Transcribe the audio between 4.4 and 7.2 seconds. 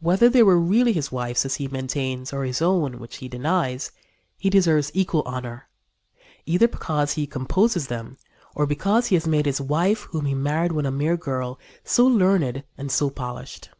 deserves equal honor, either because